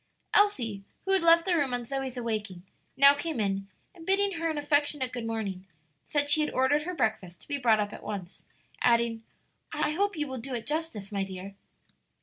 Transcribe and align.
Elsie, 0.33 0.81
who 1.05 1.11
had 1.11 1.21
left 1.21 1.45
the 1.45 1.55
room 1.55 1.75
on 1.75 1.83
Zoe's 1.83 2.17
awaking, 2.17 2.63
now 2.97 3.13
came 3.13 3.39
in 3.39 3.67
and 3.93 4.03
bidding 4.03 4.39
her 4.39 4.49
an 4.49 4.57
affectionate 4.57 5.11
good 5.11 5.27
morning, 5.27 5.67
said 6.07 6.27
she 6.27 6.41
had 6.41 6.49
ordered 6.49 6.81
her 6.85 6.95
breakfast 6.95 7.39
to 7.41 7.47
be 7.47 7.59
brought 7.59 7.79
up 7.79 7.93
at 7.93 8.01
once, 8.01 8.43
adding, 8.81 9.21
"I 9.71 9.91
hope 9.91 10.17
you 10.17 10.25
will 10.27 10.39
do 10.39 10.55
it 10.55 10.65
justice, 10.65 11.11
my 11.11 11.23
dear." 11.23 11.53